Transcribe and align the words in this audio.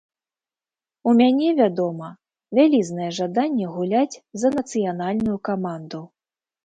У 1.09 1.13
мяне, 1.19 1.49
вядома, 1.59 2.09
вялізнае 2.59 3.09
жаданне 3.21 3.67
гуляць 3.75 4.19
за 4.45 4.53
нацыянальную 4.59 5.37
каманду. 5.51 6.01